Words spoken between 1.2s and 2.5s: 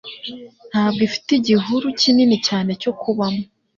igihuru kinini